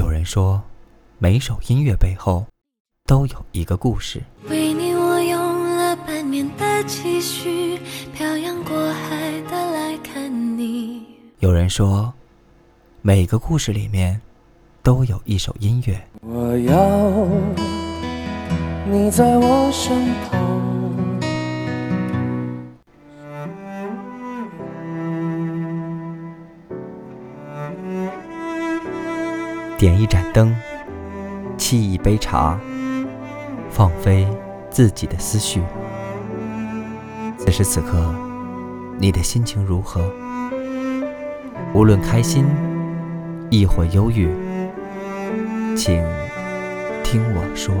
[0.00, 0.62] 有人说，
[1.18, 2.42] 每首音乐背后
[3.04, 4.22] 都有一个故事。
[4.48, 7.78] 为你，我用了半年的积蓄，
[8.14, 11.02] 漂洋过海的来看你。
[11.40, 12.10] 有人说，
[13.02, 14.18] 每个故事里面
[14.82, 16.02] 都有一首音乐。
[16.22, 17.28] 我要
[18.90, 19.94] 你在我身
[20.30, 20.49] 旁。
[29.80, 30.54] 点一盏灯，
[31.56, 32.60] 沏一杯茶，
[33.70, 34.28] 放飞
[34.68, 35.62] 自己的思绪。
[37.38, 38.14] 此时此刻，
[38.98, 40.12] 你的心情如何？
[41.72, 42.44] 无论开心，
[43.48, 44.28] 亦或忧郁，
[45.74, 46.04] 请
[47.02, 47.74] 听我说。